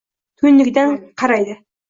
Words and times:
Tuynugidan 0.41 0.97
karaydi. 1.25 1.61